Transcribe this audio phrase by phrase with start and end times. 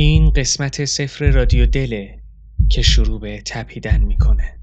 [0.00, 2.18] این قسمت صفر رادیو دله
[2.70, 4.56] که شروع به تپیدن می‌کنه.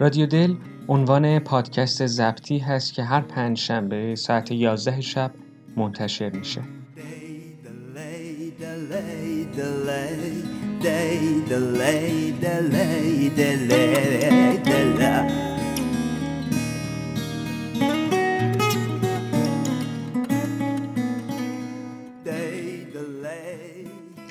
[0.00, 0.54] رادیو دل
[0.90, 5.30] عنوان پادکست زبطی هست که هر پنج شنبه ساعت 11 شب
[5.76, 6.62] منتشر میشه.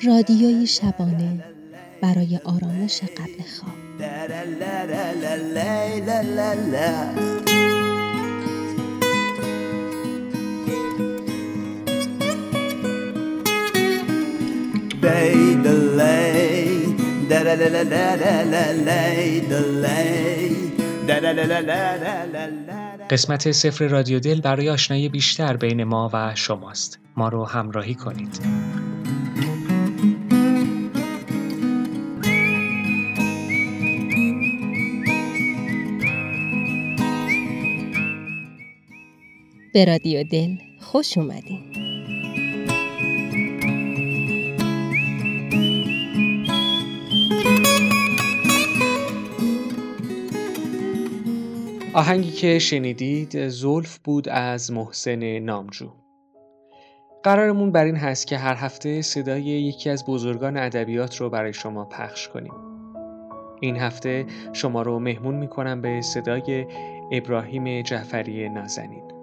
[0.04, 1.44] رادیوی شبانه
[2.02, 3.89] برای آرامش قبل خواب
[23.10, 26.98] قسمت سفر رادیو دل برای آشنایی بیشتر بین ما و شماست.
[27.16, 28.40] ما رو همراهی کنید.
[39.72, 41.60] به رادیو دل خوش اومدین.
[51.94, 55.90] آهنگی که شنیدید زولف بود از محسن نامجو.
[57.22, 61.84] قرارمون بر این هست که هر هفته صدای یکی از بزرگان ادبیات رو برای شما
[61.84, 62.52] پخش کنیم.
[63.60, 66.66] این هفته شما رو مهمون می‌کنم به صدای
[67.12, 69.19] ابراهیم جعفری نازنین.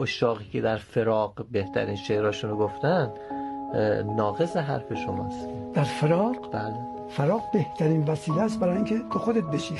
[0.00, 3.10] اشاقی که در فراق بهترین شعراشون رو گفتن
[4.16, 5.48] ناقص حرف شماست.
[5.74, 6.74] در فراق؟ بله.
[7.08, 9.74] فراق بهترین وسیله است برای اینکه تو خودت بشی.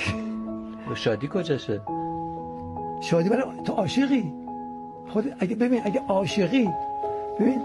[0.95, 1.81] شادی کجاشه؟
[3.01, 4.33] شادی برای تو عاشقی.
[5.13, 6.69] خود اگه ببین اگه عاشقی
[7.39, 7.61] ببین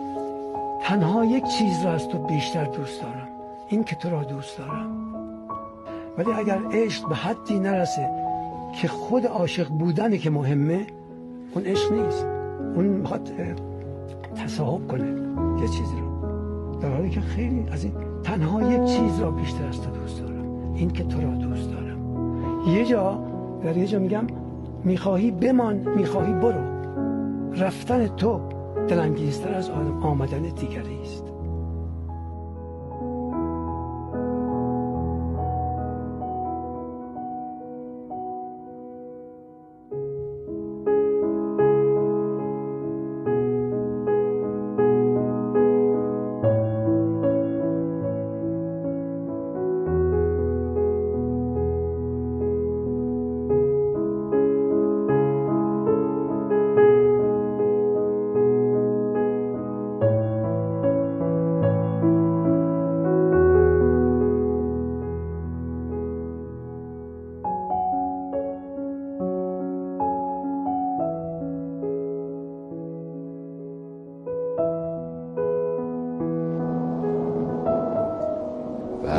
[0.83, 3.29] تنها یک چیز را از تو بیشتر دوست دارم.
[3.69, 5.15] این که تو را دوست دارم.
[6.19, 8.11] ولی اگر عشق به حدی نرسه
[8.81, 10.87] که خود عاشق بودنی که مهمه
[11.55, 12.36] اون عشق نیست.
[12.77, 13.31] اون می‌خواد
[14.35, 15.09] تصاحب کنه
[15.61, 16.81] یه چیزی رو.
[16.81, 17.93] در حالی که خیلی از این
[18.23, 20.73] تنها یک چیز را بیشتر از تو دوست دارم.
[20.75, 21.99] این که تو را دوست دارم.
[22.69, 23.19] یه جا
[23.63, 24.27] در یه جا میگم
[24.85, 26.61] می‌خواهی بمان می‌خواهی برو.
[27.55, 28.41] رفتن تو
[28.89, 29.71] دلانگیزتر از
[30.03, 31.25] آمدن دیگری است.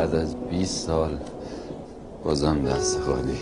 [0.08, 1.10] بعد از 20 سال
[2.24, 3.38] بازم دست خالی.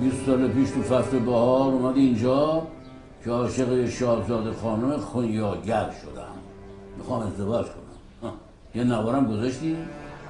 [0.00, 2.62] 20 سال پیش تو فصل بهار اومد اینجا
[3.24, 6.34] که عاشق شاهزاده خانم خونیاگر شدم.
[6.98, 8.32] می‌خوام ازدواج کنم.
[8.74, 9.76] یه نوارم گذاشتی؟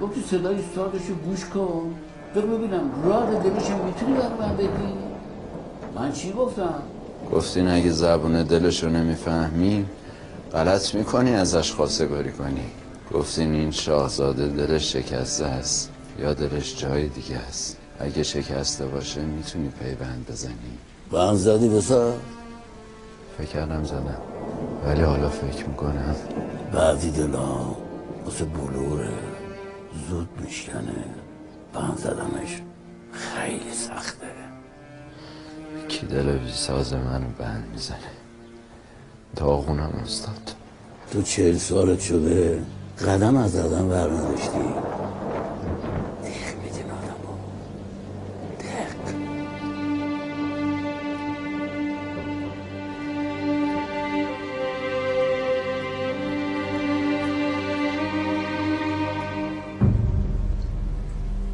[0.00, 1.94] گفتی صدای سازشو گوش کن.
[2.37, 4.69] بگو ببینم راه دلشم می‌تونی برام بدی؟
[5.97, 6.75] من چی گفتم؟
[7.33, 9.87] گفتین اگه زبون دلشو نمی‌فهمی
[10.52, 12.64] غلط می‌کنی ازش خواستگاری کنی.
[13.14, 19.69] گفتین این شاهزاده دلش شکسته است یا دلش جای دیگه است؟ اگه شکسته باشه می‌تونی
[19.69, 20.78] پیوند بزنی.
[21.10, 22.14] بند زدی بسا
[23.38, 24.22] فکر کردم زدم.
[24.84, 26.16] ولی حالا فکر می‌کنم.
[26.72, 27.75] بعضی دلا
[28.25, 29.12] واسه بلوره
[30.11, 31.04] زود میشکنه.
[31.75, 32.62] بند زدنش
[33.12, 34.26] خیلی سخته.
[35.88, 37.99] کی دل بی ساز منو بند می‌زنه؟
[39.37, 40.54] داغونم استاد.
[41.12, 42.62] تو چهل سالت شده.
[43.06, 44.59] قدم از آدم برنداشتی
[46.25, 47.35] دق میدین آدم ها
[48.59, 49.15] دق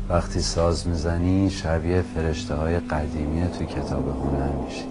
[0.09, 4.85] وقتی ساز می‌زنی شبیه فرشته های قدیمی تو کتاب هنر میشی.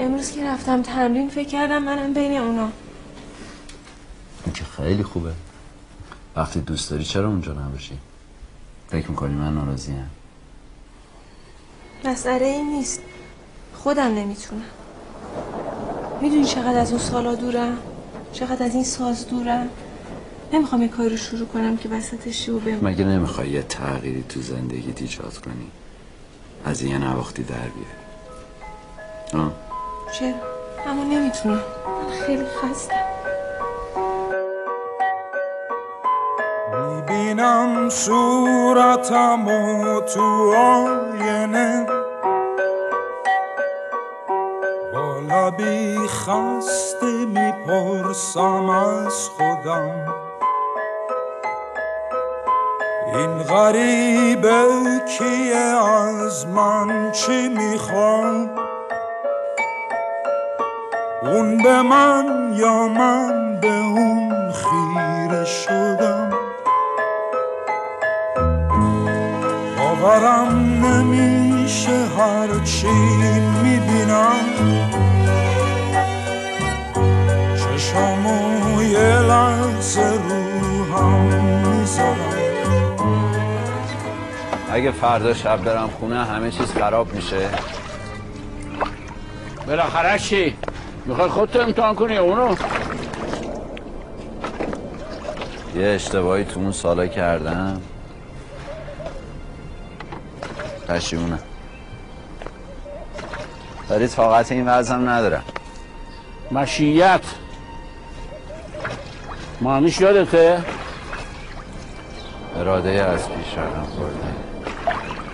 [0.00, 2.68] امروز که رفتم تمرین فکر کردم منم بین اونا.
[4.82, 5.32] خیلی خوبه.
[6.36, 7.98] وقتی دوست داری چرا اونجا نباشی؟
[8.88, 10.10] فکر می‌کنی من ناراضیم
[12.04, 13.00] مسئله این نیست.
[13.74, 14.62] خودم نمی‌تونم.
[16.20, 17.78] می‌دونی چقدر از اون سالا دورم؟
[18.32, 19.68] چقدر از این ساز دورم؟
[20.52, 22.86] نمی‌خوام یه کاری رو شروع کنم که وسطش و بمونم.
[22.86, 25.70] مگه نمی‌خوای یه تغییری تو زندگیت ایجاد کنی؟
[26.64, 29.44] از یه نواختی در بیاری.
[29.44, 29.52] آه
[30.18, 30.34] چرا؟
[30.86, 31.54] اما نمی‌تونم.
[31.54, 32.99] من خیلی خستم.
[37.40, 41.86] می‌بینم صورتم و تو آینه.
[44.94, 50.14] با لبی خسته می‌پرسم از خودم.
[53.14, 54.66] این غریبه
[55.18, 58.50] کیه؟ از من چی می‌خوام؟
[61.22, 65.79] اون به من یا من به اون خیره شدم؟
[70.10, 72.86] باورم نمیشه هرچی
[73.62, 74.44] می‌بینم
[77.56, 81.12] چشامو یه لحظه رو هم
[81.68, 82.34] می‌ذارم
[84.72, 87.48] اگه فردا شب برم خونه همه چیز خراب میشه
[89.66, 90.56] بالاخره چی؟
[91.06, 92.54] می‌خوای خودت امتحان کنی اونو؟
[95.76, 97.80] یه اشتباهی تو اون سالا کردم
[100.90, 101.38] پشیمونم
[103.90, 105.42] ولی طاقت این وضعم ندارم
[106.50, 107.20] مشیت.
[109.60, 110.64] معنیش یادته؟
[112.56, 113.54] اراده از پیش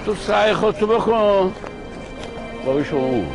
[0.06, 1.52] تو سعی خودتو بکن.
[2.66, 3.26] با شما اون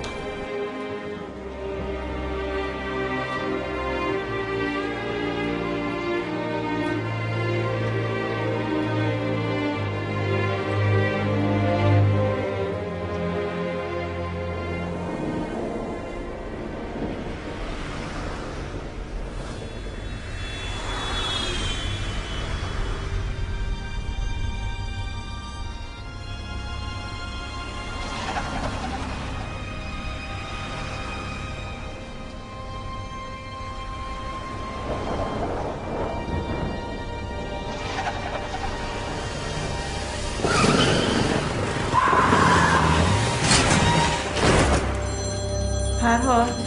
[46.11, 46.60] فرهاد فرهاد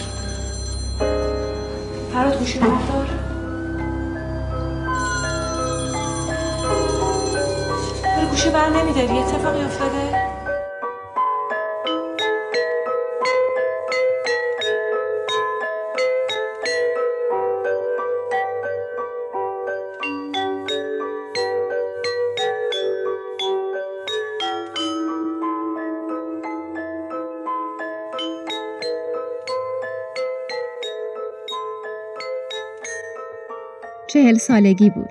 [34.14, 35.10] چهل سالگی بود.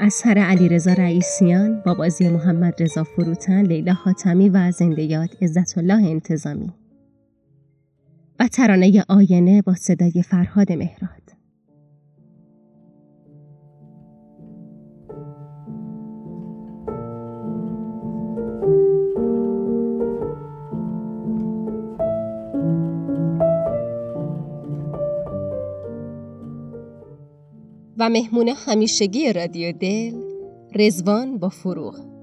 [0.00, 6.08] اثر علیرضا رئیسیان با بازی محمد رضا فروتن، لیلا حاتمی و زنده یاد عزت الله
[6.08, 6.72] انتظامی.
[8.40, 11.23] و ترانه آینه با صدای فرهاد مهراد.
[28.08, 30.12] مهمون همیشگی رادیو دل
[30.74, 32.14] رزوان با فروغ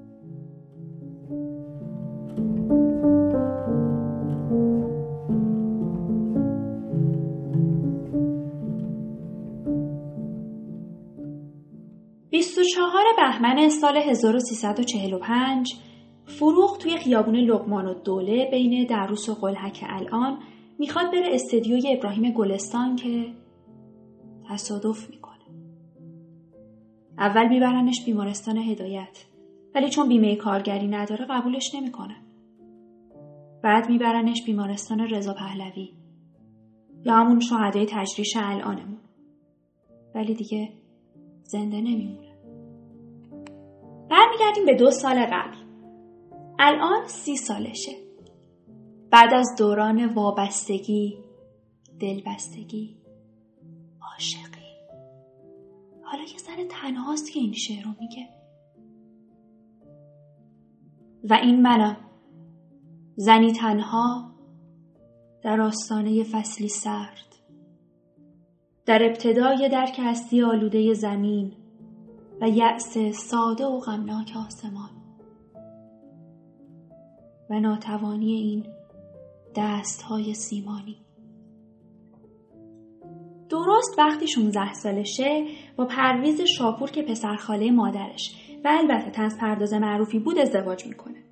[12.76, 15.76] چهار بهمن سال 1345
[16.26, 20.40] فروغ توی خیابون لقمان و دوله بین دروس و قلحک الان
[20.80, 23.26] می‌خواد بره استدیوی ابراهیم گلستان که
[24.50, 25.31] تصادف می‌کنه.
[27.22, 29.26] اول میبرنش بیمارستان هدایت
[29.76, 32.16] ولی چون بیمه کارگری نداره قبولش نمی‌کنه.
[33.64, 35.90] بعد میبرنش بیمارستان رضا پهلوی
[37.06, 39.00] یا همون شهدای تجریش الانمون.
[40.16, 40.70] ولی دیگه
[41.44, 42.36] زنده نمیمونه.
[44.10, 45.58] برمیگردیم به دو سال قبل.
[46.60, 47.92] الان سی سالشه.
[49.12, 51.18] بعد از دوران وابستگی،
[52.00, 52.98] دلبستگی،
[54.12, 54.61] عاشقی.
[56.12, 58.30] حالا یه زن تنهاست که این شعر رو میگه.
[61.24, 61.98] و این منم
[63.16, 64.32] زنی تنها
[65.44, 67.36] در آستانه فصلی سرد.
[68.86, 71.54] در ابتدای درک هستی آلوده زمین
[72.42, 74.90] و یأس ساده و غمناک آسمان.
[77.50, 78.66] و ناتوانی این
[79.56, 80.98] دست های سیمانی.
[83.66, 85.46] درست وقتی 16 سالشه
[85.78, 91.24] با پرویز شاپور که پسرخاله مادرش و البته تنز پرداز معروفی بود ازدواج می‌کنه.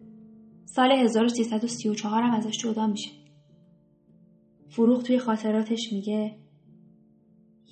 [0.66, 3.10] سال 1334 هم ازش جدا میشه.
[4.70, 6.36] فروغ توی خاطراتش میگه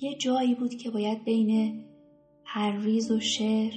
[0.00, 1.80] یه جایی بود که باید بین
[2.44, 3.72] پرویز و شعر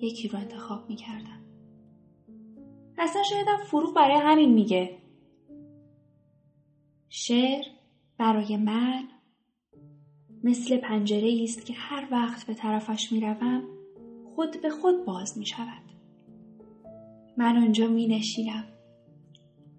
[0.00, 1.44] یکی رو انتخاب می‌کردم.
[2.98, 4.98] اصلا شایدم فروغ برای همین میگه
[7.08, 7.64] شعر
[8.18, 9.08] برای من
[10.44, 13.62] مثل پنجره است که هر وقت به طرفش می روم
[14.34, 15.82] خود به خود باز می شود.
[17.36, 18.64] من آنجا می نشینم.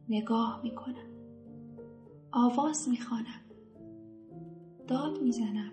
[0.09, 1.09] نگاه می کنم.
[2.31, 3.41] آواز می خانم.
[4.87, 5.71] داد می زنم.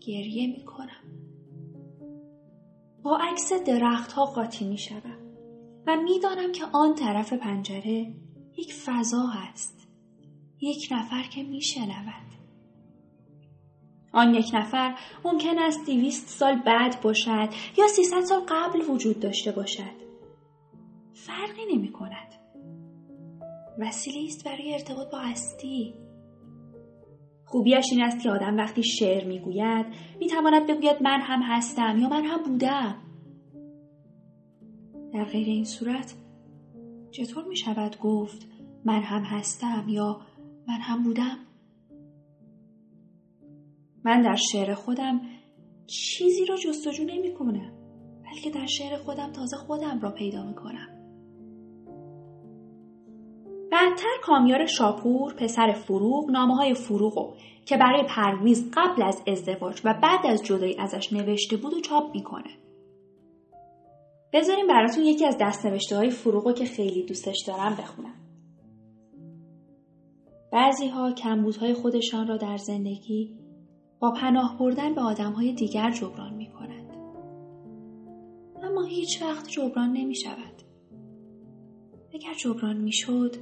[0.00, 1.20] گریه می کنم.
[3.02, 5.18] با عکس درخت ها قاطی می شدم
[5.86, 8.14] و می دانم که آن طرف پنجره
[8.56, 9.88] یک فضا هست.
[10.60, 12.29] یک نفر که می شنود.
[14.12, 17.48] آن یک نفر ممکن است دویست سال بعد باشد
[17.78, 20.00] یا سیصد سال قبل وجود داشته باشد.
[21.12, 22.34] فرقی نمی کند.
[23.78, 25.94] وسیله است برای ارتباط با هستی.
[27.44, 29.86] خوبیش این است که آدم وقتی شعر می‌گوید
[30.20, 32.96] می‌تواند بگوید من هم هستم یا من هم بودم.
[35.12, 36.14] در غیر این صورت
[37.10, 38.46] چطور می شود گفت
[38.84, 40.20] من هم هستم یا
[40.68, 41.36] من هم بودم؟
[44.04, 45.20] من در شعر خودم
[45.86, 47.72] چیزی را جستجو نمی کنم
[48.24, 50.88] بلکه در شعر خودم تازه خودم را پیدا می کنم.
[53.72, 57.34] بعدتر کامیار شاپور پسر فروغ نامه های فروغ
[57.66, 62.14] که برای پرویز قبل از ازدواج و بعد از جدایی ازش نوشته بود و چاپ
[62.14, 62.50] می‌کنه.
[64.32, 68.14] بذاریم براتون یکی از دستنوشته های فروغ که خیلی دوستش دارم بخونم.
[70.52, 73.38] بعضی ها کمبودهای خودشان را در زندگی
[74.00, 76.90] با پناه بردن به های دیگر جبران می کنند.
[78.62, 80.62] اما هیچ وقت جبران نمی شود.
[82.14, 83.36] اگر جبران می شد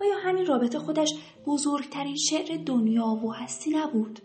[0.00, 1.14] آیا همین رابطه خودش
[1.46, 4.20] بزرگترین شعر دنیا و هستی نبود؟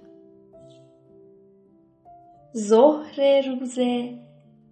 [2.58, 3.80] ظهر روز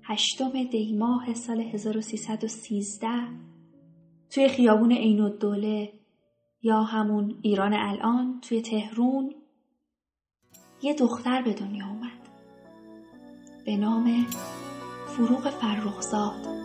[0.03, 3.09] هشتم دیماه سال 1313
[4.29, 5.93] توی خیابون عین الدوله
[6.61, 9.35] یا همون ایران الان توی تهرون
[10.83, 12.11] یه دختر به دنیا اومد
[13.65, 14.25] به نام
[15.07, 16.61] فروغ فرخزاد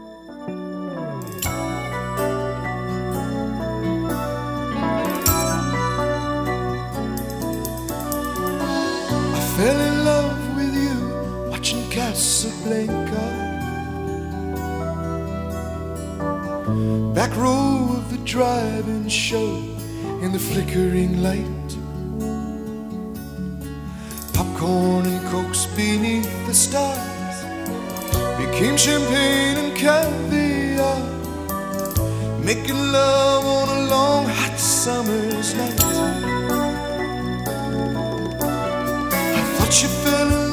[9.57, 10.99] fell in love with you
[11.97, 13.27] Casablanca.
[17.15, 19.51] Back row of the drive-in show
[20.21, 21.56] in the flickering light.
[24.67, 27.37] Popcorn and cokes beneath the stars
[28.37, 30.99] became champagne and caviar.
[32.43, 35.81] Making love on a long hot summer's night.
[39.39, 40.46] I thought you fell in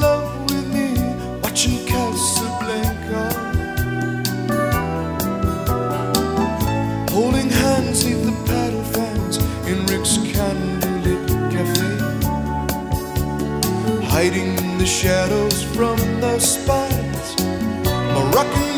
[14.14, 17.34] hiding the shadows from the spires.
[18.14, 18.73] Moroccan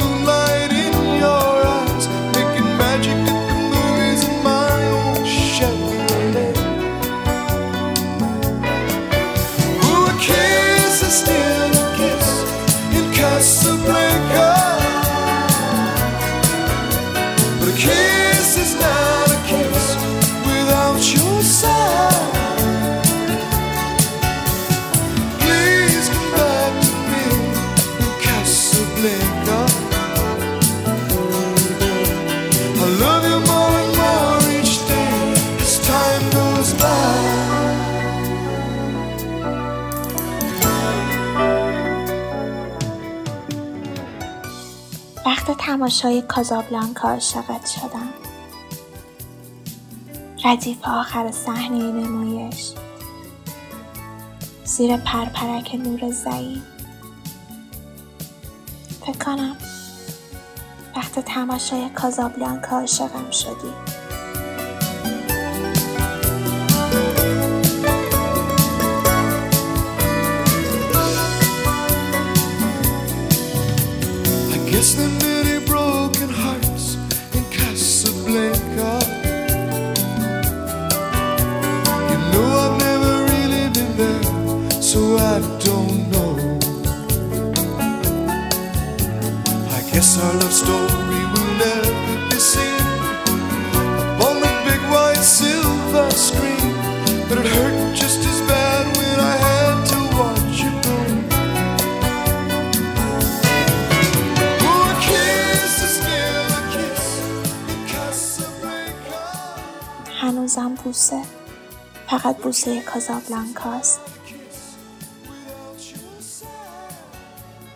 [45.67, 48.09] تماشای کازابلانکا عاشقت شدم.
[50.45, 52.73] ردیف آخر صحنه نمایش.
[54.65, 56.63] زیر پرپرک نور ضعیف.
[59.01, 59.57] فکر کنم
[60.97, 64.06] وقت تماشای کازابلانکا عاشقم شدی.
[110.27, 111.23] هنوزم بوسه
[112.09, 114.01] فقط بوسه کازابلانکاست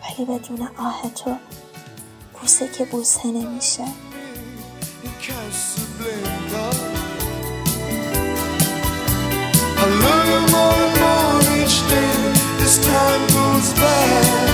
[0.03, 1.35] ولی بدون آه تو
[2.41, 3.83] بوسه که بوسه نمیشه.
[9.83, 12.15] I love you more and more each day
[12.65, 14.50] as time goes by.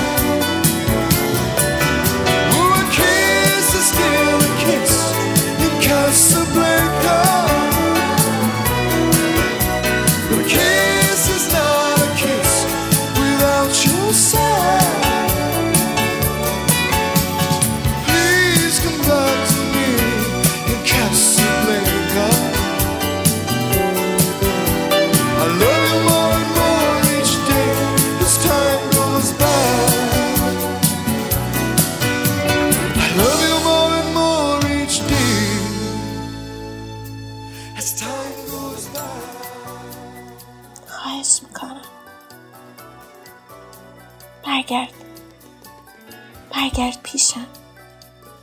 [47.12, 47.48] پیشم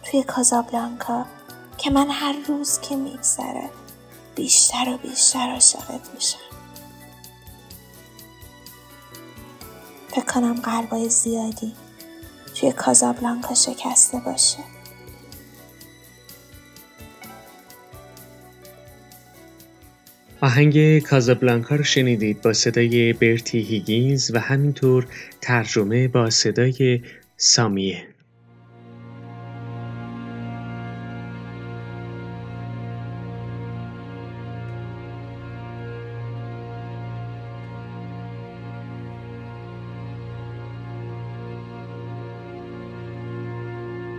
[0.02, 1.26] توی کازابلانکا
[1.78, 3.70] که من هر روز که میگذره
[4.34, 6.38] بیشتر و بیشتر عاشقت میشم.
[10.08, 11.72] فکر کنم قلبای زیادی
[12.54, 14.58] توی کازابلانکا شکسته باشه.
[20.40, 25.06] آهنگ کازابلانکا رو شنیدید با صدای برتی هیگینز و همینطور
[25.40, 27.02] ترجمه با صدای
[27.36, 28.13] سامیه.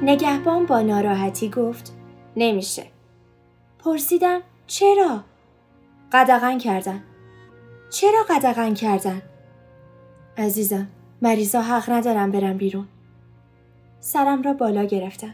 [0.04, 1.94] نگهبان با ناراحتی گفت
[2.36, 2.84] نمیشه.
[3.80, 5.24] پرسیدم چرا؟
[6.12, 7.04] قدغن کردن.
[7.90, 9.22] چرا قدغن کردن؟
[10.38, 10.88] عزیزم
[11.22, 12.88] مریضا حق ندارم برم بیرون.
[14.00, 15.34] سرم را بالا گرفتم.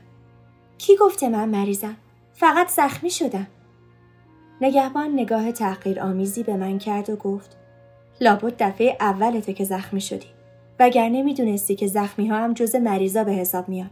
[0.77, 1.95] کی گفته من مریضم؟
[2.33, 3.47] فقط زخمی شدم.
[4.61, 7.57] نگهبان نگاه تحقیر آمیزی به من کرد و گفت
[8.21, 10.27] لابد دفعه اولته که زخمی شدی.
[10.79, 13.89] وگرنه می‌دونستی که زخمی ها هم جز مریضا به حساب میان.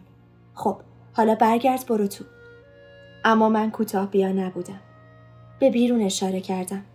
[0.59, 0.77] خب
[1.13, 2.23] حالا برگرد برو تو.
[3.25, 4.79] اما من کوتاه بیا نبودم.
[5.59, 6.85] به بیرون اشاره کردم.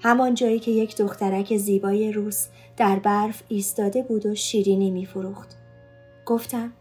[0.00, 5.56] همان جایی که یک دخترک زیبای روس در برف ایستاده بود و شیرینی میفروخت.
[6.26, 6.72] گفتم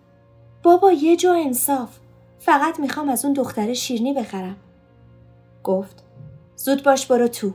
[0.63, 1.97] بابا یه جا انصاف.
[2.39, 4.55] فقط می‌خوام از اون دختر شیرینی بخرم.
[5.63, 6.03] گفت
[6.55, 7.53] زود باش برو تو.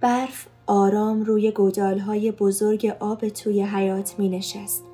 [0.00, 4.93] برف آرام روی گودالهای بزرگ آب توی حیات می نشست.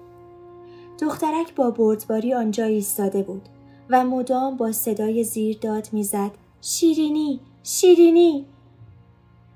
[1.00, 3.42] دخترک با بردباری آنجا ایستاده بود
[3.90, 8.46] و مدام با صدای زیر داد می‌زد شیرینی شیرینی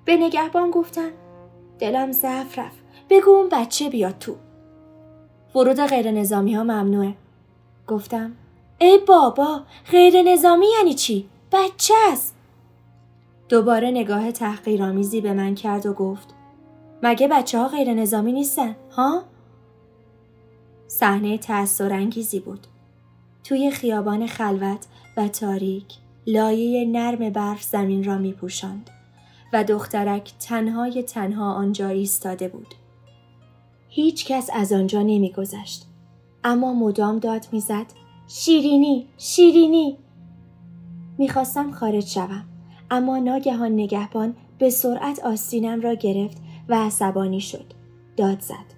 [0.05, 1.11] به نگهبان گفتم
[1.79, 2.79] دلم ضعف رفت
[3.11, 4.35] بگو اون بچه بیاد تو
[5.55, 7.15] ورود غیر نظامی ها ممنوعه
[7.87, 8.33] گفتم
[8.79, 12.35] ای بابا غیر نظامی یعنی چی؟ بچه است
[13.49, 16.35] دوباره نگاه تحقیرآمیزی به من کرد و گفت
[17.03, 19.23] مگه بچه ها غیر نظامی نیستن ها؟
[20.99, 22.67] صحنه تأثیرانگیزی بود.
[23.45, 25.85] توی خیابان خلوت و تاریک
[26.27, 28.35] لایه نرم برف زمین را می
[29.53, 32.75] و دخترک تنهای تنها آنجا ایستاده بود.
[33.89, 35.87] هیچ کس از آنجا نمی گذشت.
[36.45, 37.87] اما مدام داد می‌زد
[38.29, 39.97] شیرینی شیرینی
[41.19, 42.45] می‌خواستم خارج شوم
[42.91, 46.37] اما ناگهان نگهبان به سرعت آستینم را گرفت
[46.69, 47.67] و عصبانی شد
[48.17, 48.75] داد زد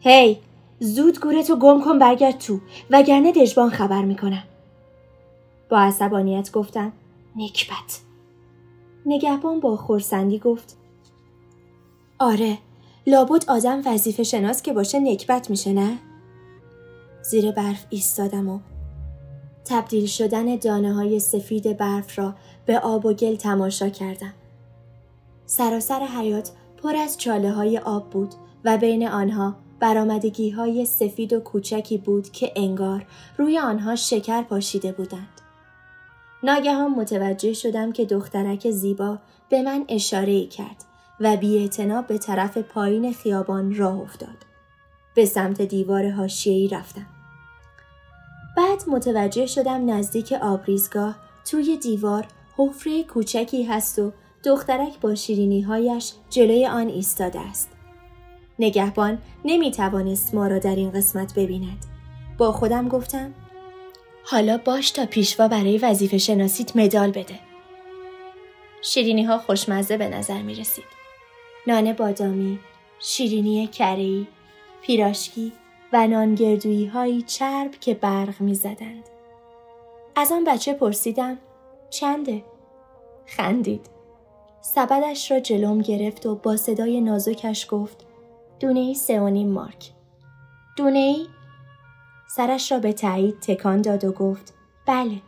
[0.00, 0.38] هی
[0.80, 2.60] زود گورتو گم کن برگرد تو
[2.90, 4.42] وگرنه دژبان خبر می‌کنم
[5.68, 6.92] با عصبانیت گفتم
[7.36, 8.00] نکبت
[9.06, 10.76] نگهبان با خورسندی گفت
[12.18, 12.58] آره
[13.06, 15.98] لابد آدم وظیفه شناس که باشه نکبت میشه نه؟
[17.22, 18.58] زیر برف ایستادم و
[19.64, 22.34] تبدیل شدن دانه های سفید برف را
[22.66, 24.32] به آب و گل تماشا کردم.
[25.46, 26.50] سراسر حیات
[26.82, 32.30] پر از چاله های آب بود و بین آنها برامدگی های سفید و کوچکی بود
[32.30, 33.06] که انگار
[33.38, 35.40] روی آنها شکر پاشیده بودند.
[36.42, 40.84] ناگهان متوجه شدم که دخترک زیبا به من اشاره ای کرد
[41.20, 41.70] و بی
[42.08, 44.36] به طرف پایین خیابان راه افتاد.
[45.14, 47.06] به سمت دیوار حاشیه‌ای رفتم.
[48.56, 54.12] بعد متوجه شدم نزدیک آبریزگاه توی دیوار حفره کوچکی هست و
[54.44, 57.77] دخترک با شیرینی هایش جلوی آن ایستاده است.
[58.58, 61.84] نگهبان نمی توانست ما را در این قسمت ببیند.
[62.38, 63.34] با خودم گفتم
[64.24, 67.38] حالا باش تا پیشوا برای وظیفه شناسیت مدال بده.
[68.82, 70.84] شیرینی ها خوشمزه به نظر می رسید.
[71.66, 72.58] نان بادامی،
[72.98, 74.26] شیرینی کرهی،
[74.82, 75.52] پیراشکی
[75.92, 79.04] و نانگردویی هایی چرب که برق می زدند.
[80.16, 81.38] از آن بچه پرسیدم
[81.90, 82.44] چنده؟
[83.26, 83.86] خندید.
[84.60, 88.07] سبدش را جلوم گرفت و با صدای نازکش گفت
[88.60, 89.92] دونه ای مارک.
[90.76, 91.26] دونه ای؟
[92.28, 94.54] سرش را به تایید تکان داد و گفت
[94.86, 95.22] بله.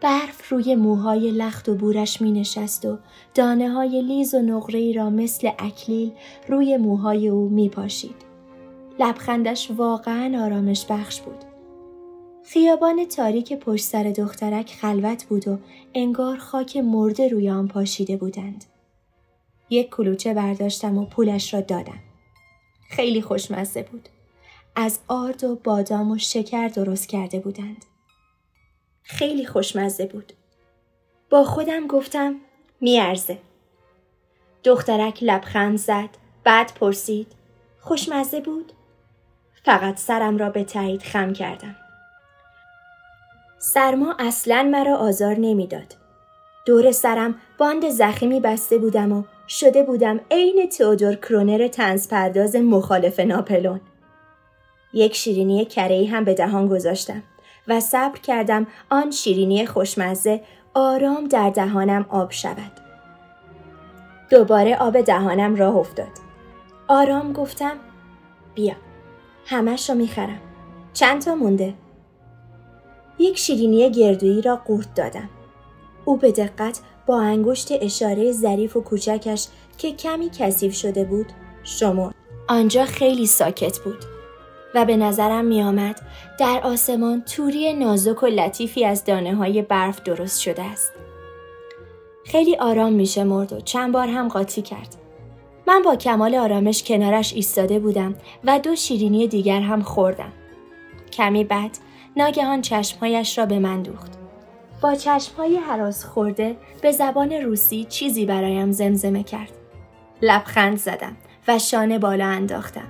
[0.00, 2.98] برف روی موهای لخت و بورش می نشست و
[3.34, 6.12] دانه های لیز و نقره را مثل اکلیل
[6.48, 8.16] روی موهای او می پاشید.
[8.98, 11.44] لبخندش واقعا آرامش بخش بود.
[12.44, 15.58] خیابان تاریک پشت سر دخترک خلوت بود و
[15.94, 18.64] انگار خاک مرده روی آن پاشیده بودند.
[19.70, 22.00] یک کلوچه برداشتم و پولش را دادم.
[22.90, 24.08] خیلی خوشمزه بود.
[24.76, 27.84] از آرد و بادام و شکر درست کرده بودند.
[29.02, 30.32] خیلی خوشمزه بود.
[31.30, 32.36] با خودم گفتم
[32.80, 33.38] میارزه.
[34.64, 36.08] دخترک لبخند زد.
[36.44, 37.32] بعد پرسید.
[37.80, 38.72] خوشمزه بود؟
[39.64, 41.76] فقط سرم را به تایید خم کردم.
[43.58, 45.96] سرما اصلا مرا آزار نمی‌داد.
[46.66, 53.20] دور سرم باند زخیمی بسته بودم و شده بودم عین تئودور کرونر تنز پرداز مخالف
[53.20, 53.80] ناپلون.
[54.92, 57.22] یک شیرینی کرهی هم به دهان گذاشتم
[57.68, 60.40] و صبر کردم آن شیرینی خوشمزه
[60.74, 62.72] آرام در دهانم آب شود.
[64.30, 66.12] دوباره آب دهانم راه افتاد.
[66.88, 67.76] آرام گفتم
[68.54, 68.74] بیا
[69.46, 70.40] همش رو می‌خرم.
[70.92, 71.74] چند تا مونده؟
[73.18, 75.28] یک شیرینی گردویی را قورت دادم.
[76.04, 79.46] او به دقت با انگشت اشاره ظریف و کوچکش
[79.78, 81.26] که کمی کثیف شده بود
[81.64, 82.12] شما
[82.48, 84.04] آنجا خیلی ساکت بود
[84.74, 86.00] و به نظرم می آمد
[86.38, 90.92] در آسمان توری نازک و لطیفی از دانه های برف درست شده است.
[92.24, 94.96] خیلی آرام میشه مرد و چند بار هم قاطی کرد.
[95.66, 98.14] من با کمال آرامش کنارش ایستاده بودم
[98.44, 100.32] و دو شیرینی دیگر هم خوردم.
[101.12, 101.78] کمی بعد
[102.16, 104.23] ناگهان چشمهایش را به من دوخت.
[104.84, 109.52] با چشمهای حراس خورده به زبان روسی چیزی برایم زمزمه کرد.
[110.22, 111.16] لبخند زدم
[111.48, 112.88] و شانه بالا انداختم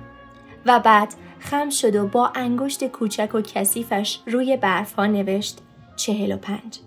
[0.65, 5.59] و بعد خم شد و با انگشت کوچک و کثیفش روی برفها نوشت
[5.95, 6.79] چهل و پنج.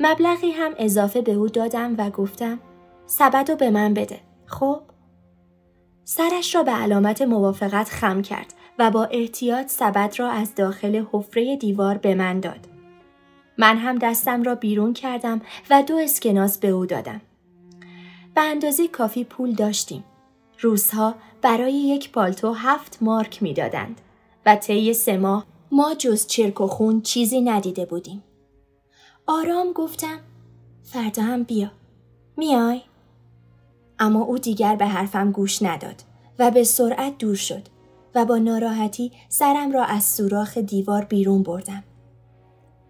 [0.00, 2.58] مبلغی هم اضافه به او دادم و گفتم
[3.06, 4.20] سبد به من بده.
[4.46, 4.80] خب؟
[6.04, 11.56] سرش را به علامت موافقت خم کرد و با احتیاط سبد را از داخل حفره
[11.56, 12.75] دیوار به من داد.
[13.58, 15.40] من هم دستم را بیرون کردم
[15.70, 17.20] و دو اسکناس به او دادم.
[18.34, 20.04] به اندازه کافی پول داشتیم.
[20.60, 24.00] روزها برای یک پالتو هفت مارک می‌دادند
[24.46, 28.22] و طی سه ماه ما جز چرک و خون چیزی ندیده بودیم.
[29.26, 30.18] آرام گفتم
[30.84, 31.70] فردا هم بیا.
[32.36, 32.80] میای؟
[33.98, 36.02] اما او دیگر به حرفم گوش نداد
[36.38, 37.62] و به سرعت دور شد
[38.14, 41.84] و با ناراحتی سرم را از سوراخ دیوار بیرون بردم.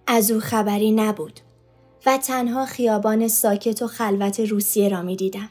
[0.06, 1.40] از او خبری نبود
[2.06, 5.48] و تنها خیابان ساکت و خلوت روسیه را می دیدم.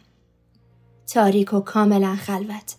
[1.14, 2.76] تاریک و کاملا خلوت.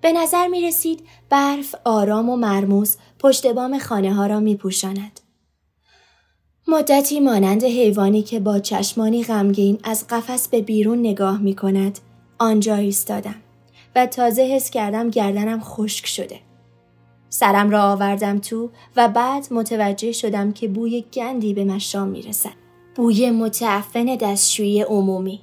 [0.00, 5.20] به نظر می رسید برف آرام و مرموز پشت بام خانه ها را می پوشاند.
[6.68, 11.98] مدتی مانند حیوانی که با چشمانی غمگین از قفس به بیرون نگاه می کند
[12.38, 13.36] آنجا ایستادم
[13.96, 16.45] و تازه حس کردم گردنم خشک شده.
[17.28, 22.66] سرم را آوردم تو و بعد متوجه شدم که بوی گندی به مشام می رسد.
[22.94, 25.40] بوی متعفن دستشویی عمومی.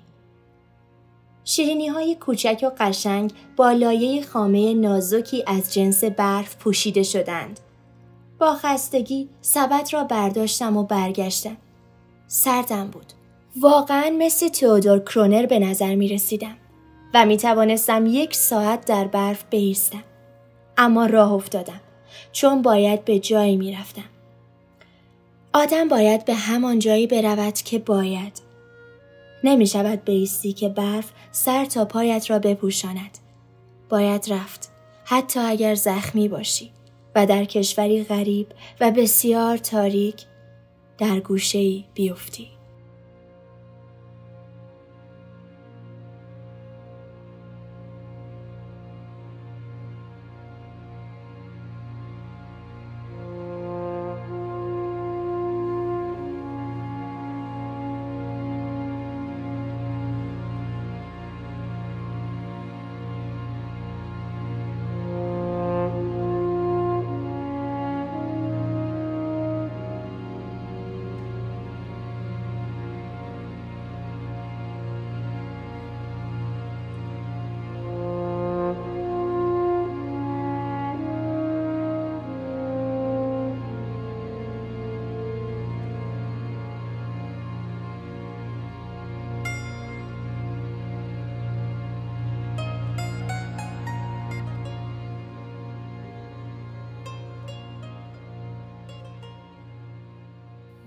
[1.44, 7.60] شیرینی های کوچک و قشنگ با لایه خامه نازکی از جنس برف پوشیده شدند.
[8.40, 11.58] با خستگی سبد را برداشتم و برگشتم.
[12.28, 13.14] سردم بود.
[13.62, 16.56] واقعا مثل تئودور کرونر به نظر می رسیدم
[17.14, 20.04] و می توانستم یک ساعت در برف بیستم.
[20.78, 21.82] اما راه افتادم
[22.32, 24.04] چون باید به جایی می رفتم.
[25.54, 28.42] آدم باید به همان جایی برود که باید.
[29.44, 33.18] نمی شود بیستی که برف سر تا پایت را بپوشاند.
[33.90, 34.72] باید رفت
[35.06, 36.72] حتی اگر زخمی باشی
[37.16, 38.48] و در کشوری غریب
[38.80, 40.16] و بسیار تاریک
[40.98, 42.53] در گوشه‌ای بیفتی.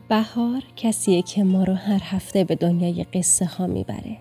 [0.09, 4.16] بهار کسیه که ما رو هر هفته به دنیای قصه ها می‌بره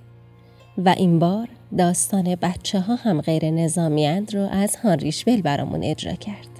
[0.77, 6.54] و این بار داستان بچه ها هم غیر نظامیند رو از هانریشول برامون اجرا کرد.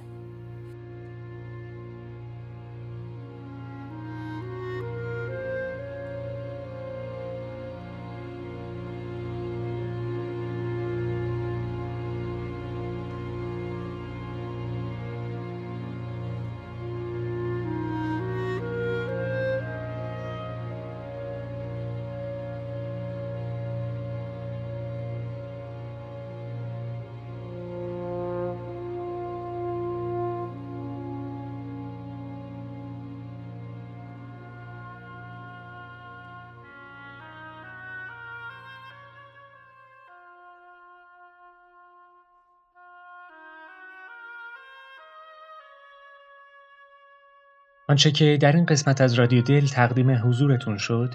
[47.88, 51.14] آنچه که در این قسمت از رادیو دل تقدیم حضورتون شد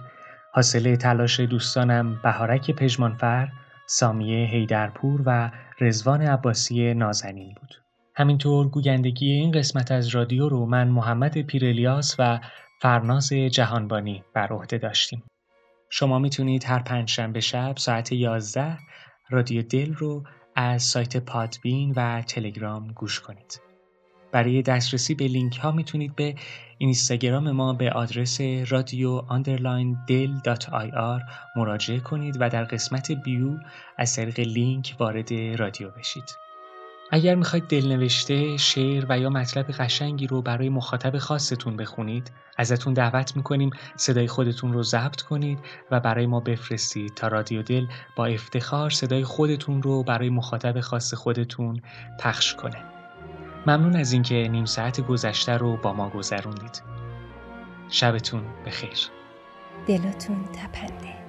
[0.53, 3.49] حاصل تلاش دوستانم بهارک پژمانفر،
[3.85, 5.51] سامیه هیدرپور و
[5.81, 7.75] رضوان عباسی نازنین بود.
[8.15, 12.39] همینطور گویندگی این قسمت از رادیو رو من محمد پیرلیاس و
[12.81, 15.23] فرناز جهانبانی بر عهده داشتیم.
[15.89, 18.77] شما می‌تونید هر پنجشنبه شب ساعت 11
[19.29, 20.23] رادیو دل رو
[20.55, 23.70] از سایت Podbean و تلگرام گوش کنید.
[24.31, 26.35] برای دسترسی به لینک ها می‌تونید به
[26.77, 30.31] اینستاگرام ما به آدرس رادیو underline دل
[31.55, 33.57] مراجعه کنید و در قسمت bio
[33.97, 36.37] از طریق لینک وارد رادیو بشید.
[37.13, 43.35] اگر می‌خواید دلنوشته، شعر و یا مطلب قشنگی رو برای مخاطب خاصتون بخونید، ازتون دعوت
[43.35, 45.59] می‌کنیم صدای خودتون رو ضبط کنید
[45.91, 51.13] و برای ما بفرستید تا رادیو دل با افتخار صدای خودتون رو برای مخاطب خاص
[51.13, 51.81] خودتون
[52.19, 53.00] پخش کنه.
[53.67, 56.81] ممنون از اینکه نیم ساعت گذشته رو با ما گذروندید.
[57.89, 59.09] شبتون بخیر.
[59.87, 61.20] دلتون تپنده.